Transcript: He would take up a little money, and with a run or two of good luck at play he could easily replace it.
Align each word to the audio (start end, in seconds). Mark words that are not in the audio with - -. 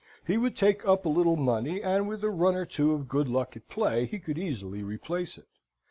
He 0.25 0.35
would 0.35 0.55
take 0.55 0.83
up 0.83 1.05
a 1.05 1.09
little 1.09 1.35
money, 1.37 1.79
and 1.83 2.07
with 2.07 2.23
a 2.23 2.31
run 2.31 2.55
or 2.55 2.65
two 2.65 2.91
of 2.93 3.07
good 3.07 3.27
luck 3.27 3.55
at 3.55 3.69
play 3.69 4.07
he 4.07 4.17
could 4.17 4.39
easily 4.39 4.81
replace 4.81 5.37
it. 5.37 5.45